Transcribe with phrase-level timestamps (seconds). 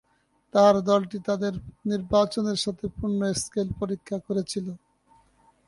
[0.53, 1.53] তার দলটি তাদের
[1.85, 4.67] নির্বাচনের সাথে পূর্ণ-স্কেল পরীক্ষা করেছিল।